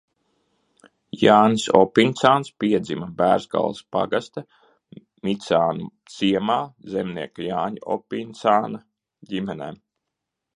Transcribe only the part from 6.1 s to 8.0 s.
ciemā zemnieka Jāņa